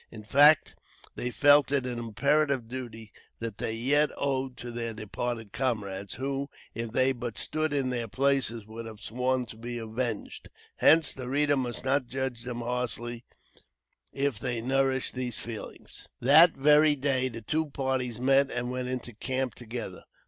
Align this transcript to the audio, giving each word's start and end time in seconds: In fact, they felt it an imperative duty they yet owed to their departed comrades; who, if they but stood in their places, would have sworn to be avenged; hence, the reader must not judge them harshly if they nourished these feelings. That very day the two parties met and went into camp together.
In 0.09 0.23
fact, 0.23 0.75
they 1.15 1.29
felt 1.29 1.71
it 1.71 1.85
an 1.85 1.99
imperative 1.99 2.67
duty 2.67 3.11
they 3.37 3.73
yet 3.73 4.09
owed 4.17 4.57
to 4.57 4.71
their 4.71 4.95
departed 4.95 5.51
comrades; 5.53 6.15
who, 6.15 6.49
if 6.73 6.91
they 6.91 7.11
but 7.11 7.37
stood 7.37 7.71
in 7.71 7.91
their 7.91 8.07
places, 8.07 8.65
would 8.65 8.87
have 8.87 8.99
sworn 8.99 9.45
to 9.45 9.55
be 9.55 9.77
avenged; 9.77 10.49
hence, 10.77 11.13
the 11.13 11.29
reader 11.29 11.55
must 11.55 11.85
not 11.85 12.07
judge 12.07 12.41
them 12.41 12.61
harshly 12.61 13.23
if 14.11 14.39
they 14.39 14.59
nourished 14.59 15.13
these 15.13 15.37
feelings. 15.37 16.09
That 16.19 16.57
very 16.57 16.95
day 16.95 17.27
the 17.27 17.43
two 17.43 17.67
parties 17.69 18.19
met 18.19 18.49
and 18.49 18.71
went 18.71 18.87
into 18.87 19.13
camp 19.13 19.53
together. 19.53 20.05